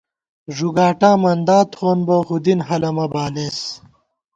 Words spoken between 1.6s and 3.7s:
تھووُس بہ ہُدِن ہَلہ مہ بالېس